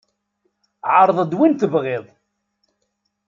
[0.97, 2.05] Ɛreḍ-d win tebƔiḍ.